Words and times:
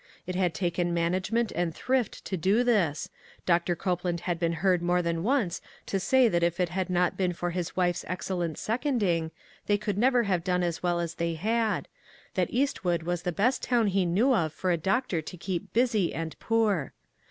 It 0.25 0.33
had 0.33 0.55
taken 0.55 0.95
management 0.95 1.51
and 1.51 1.75
thrift 1.75 2.25
to 2.25 2.35
do 2.35 2.63
this. 2.63 3.11
Doctor 3.45 3.75
Copeland 3.75 4.21
had 4.21 4.39
been 4.39 4.53
heard 4.53 4.81
more 4.81 5.03
than 5.03 5.21
once 5.21 5.61
to 5.85 5.99
say 5.99 6.27
that 6.27 6.41
if 6.41 6.59
it 6.59 6.69
had 6.69 6.89
not 6.89 7.15
been 7.15 7.33
for 7.33 7.51
his 7.51 7.75
wife's 7.75 8.03
excellent 8.07 8.57
seconding, 8.57 9.29
they 9.67 9.77
could 9.77 9.99
never 9.99 10.23
have 10.23 10.43
done 10.43 10.63
as 10.63 10.81
well 10.81 10.99
as 10.99 11.13
they 11.13 11.35
had— 11.35 11.87
that 12.33 12.49
Eastwood 12.49 13.03
was 13.03 13.21
the 13.21 13.31
best 13.31 13.61
town 13.61 13.85
he 13.85 14.03
knew 14.07 14.33
of 14.33 14.51
for 14.53 14.71
a 14.71 14.75
doctor 14.77 15.21
to 15.21 15.37
keep 15.37 15.71
busy 15.71 16.15
and 16.15 16.35
poor. 16.39 16.93